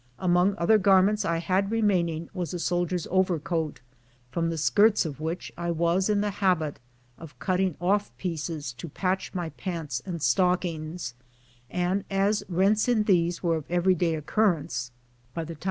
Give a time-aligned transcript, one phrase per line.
[0.17, 3.81] Among other garments I had remaining was a sol dier's overcoat,
[4.31, 6.79] from the skirts of which I was in the habit
[7.19, 11.13] of cutting off pieces to patch my pants and stockings;
[11.69, 15.49] and as rents in these were of every day occurrence, by the time 248 Mariano's
[15.49, 15.57] suppers.